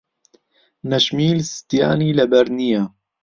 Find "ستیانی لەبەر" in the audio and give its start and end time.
1.55-2.45